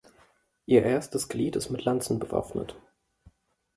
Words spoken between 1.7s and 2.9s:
Lanzen bewaffnet.